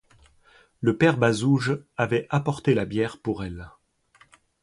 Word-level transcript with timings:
Le 0.79 0.97
père 0.97 1.15
Bazouge 1.19 1.77
avait 1.95 2.25
apporté 2.31 2.73
la 2.73 2.85
bière 2.85 3.19
pour 3.21 3.43
elle. 3.43 3.69